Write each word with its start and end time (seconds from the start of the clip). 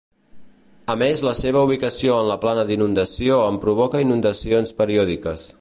A 0.93 0.95
més 1.01 1.21
la 1.25 1.33
seva 1.41 1.61
ubicació 1.67 2.17
en 2.23 2.31
la 2.31 2.39
plana 2.47 2.65
d'inundació 2.71 3.39
en 3.53 3.63
provoca 3.67 4.05
inundacions 4.09 4.77
periòdiques. 4.85 5.47